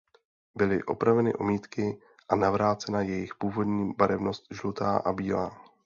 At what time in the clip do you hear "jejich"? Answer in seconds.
3.01-3.35